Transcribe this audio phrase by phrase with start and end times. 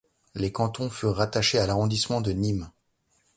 [0.33, 2.71] Les cantons furent rattachés à l'arrondissement de Nîmes.